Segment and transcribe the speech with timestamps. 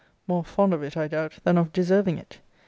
[0.25, 2.39] More fond of it, I doubt, than of deserving it.